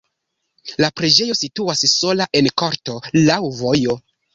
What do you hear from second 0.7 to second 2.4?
La preĝejo situas sola